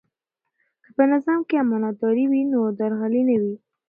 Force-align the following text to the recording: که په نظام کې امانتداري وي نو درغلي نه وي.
که 0.83 0.89
په 0.95 1.03
نظام 1.13 1.39
کې 1.47 1.55
امانتداري 1.63 2.25
وي 2.31 2.43
نو 2.51 2.61
درغلي 2.79 3.21
نه 3.29 3.35
وي. 3.41 3.55